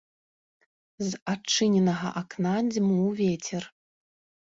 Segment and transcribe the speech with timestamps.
[1.09, 3.73] З адчыненага акна дзьмуў вецер.